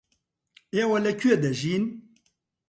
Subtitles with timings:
[0.75, 1.83] ئێوە لەکوێ دەژین؟